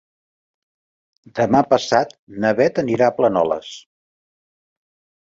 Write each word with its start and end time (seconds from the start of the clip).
Demà 1.41 1.61
passat 1.75 2.17
na 2.41 2.55
Bet 2.63 2.83
anirà 2.87 3.13
a 3.13 3.17
Planoles. 3.23 3.79